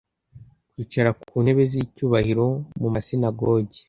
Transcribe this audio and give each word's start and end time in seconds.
kwicara 0.71 1.09
ku 1.29 1.35
ntebe 1.43 1.63
z 1.71 1.73
icyubahiro 1.83 2.45
mu 2.81 2.87
masinagogi 2.93 3.77